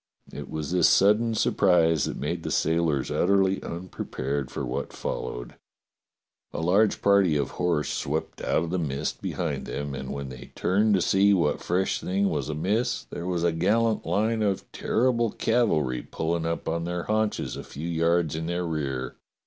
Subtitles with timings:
[0.33, 5.55] It was this sudden surprise that made the sailors utterly unprepared for what fol lowed.
[6.51, 10.53] A large party of horse swept out of the mist behind them, and when they
[10.55, 15.29] turned to see what fresh thing was amiss there was a gallant line of terrible
[15.29, 19.17] cavalry pulling up on their haunches a few yards in their rear.